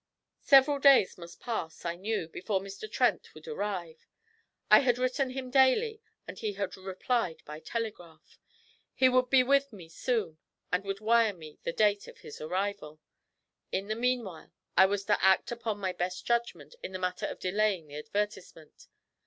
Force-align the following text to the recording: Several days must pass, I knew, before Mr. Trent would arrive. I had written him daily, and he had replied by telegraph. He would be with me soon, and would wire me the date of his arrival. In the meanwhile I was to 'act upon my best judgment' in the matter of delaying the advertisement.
Several 0.41 0.79
days 0.79 1.15
must 1.19 1.39
pass, 1.39 1.85
I 1.85 1.95
knew, 1.95 2.27
before 2.27 2.59
Mr. 2.59 2.91
Trent 2.91 3.31
would 3.35 3.47
arrive. 3.47 4.07
I 4.71 4.79
had 4.79 4.97
written 4.97 5.29
him 5.29 5.51
daily, 5.51 6.01
and 6.27 6.39
he 6.39 6.53
had 6.53 6.75
replied 6.75 7.43
by 7.45 7.59
telegraph. 7.59 8.39
He 8.95 9.07
would 9.09 9.29
be 9.29 9.43
with 9.43 9.71
me 9.71 9.89
soon, 9.89 10.39
and 10.71 10.83
would 10.85 11.01
wire 11.01 11.33
me 11.33 11.59
the 11.61 11.71
date 11.71 12.07
of 12.07 12.17
his 12.17 12.41
arrival. 12.41 12.99
In 13.71 13.89
the 13.89 13.95
meanwhile 13.95 14.51
I 14.75 14.87
was 14.87 15.03
to 15.05 15.23
'act 15.23 15.51
upon 15.51 15.77
my 15.79 15.93
best 15.93 16.25
judgment' 16.25 16.73
in 16.81 16.93
the 16.93 16.97
matter 16.97 17.27
of 17.27 17.39
delaying 17.39 17.85
the 17.85 17.97
advertisement. 17.97 18.87